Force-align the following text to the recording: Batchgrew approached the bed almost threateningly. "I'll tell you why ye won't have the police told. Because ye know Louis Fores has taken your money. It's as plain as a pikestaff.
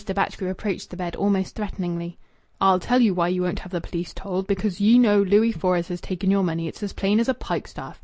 Batchgrew 0.15 0.49
approached 0.49 0.89
the 0.89 0.97
bed 0.97 1.15
almost 1.15 1.53
threateningly. 1.53 2.17
"I'll 2.59 2.79
tell 2.79 3.01
you 3.03 3.13
why 3.13 3.27
ye 3.27 3.39
won't 3.39 3.59
have 3.59 3.71
the 3.71 3.81
police 3.81 4.15
told. 4.15 4.47
Because 4.47 4.81
ye 4.81 4.97
know 4.97 5.21
Louis 5.21 5.51
Fores 5.51 5.89
has 5.89 6.01
taken 6.01 6.31
your 6.31 6.41
money. 6.43 6.67
It's 6.67 6.81
as 6.81 6.93
plain 6.93 7.19
as 7.19 7.29
a 7.29 7.35
pikestaff. 7.35 7.99